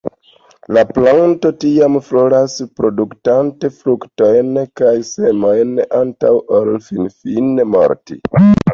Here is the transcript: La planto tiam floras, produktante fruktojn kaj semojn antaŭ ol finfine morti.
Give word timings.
La 0.77 0.83
planto 0.91 1.51
tiam 1.63 1.97
floras, 2.07 2.55
produktante 2.81 3.71
fruktojn 3.77 4.51
kaj 4.83 4.97
semojn 5.13 5.79
antaŭ 6.03 6.37
ol 6.61 6.77
finfine 6.91 7.73
morti. 7.79 8.23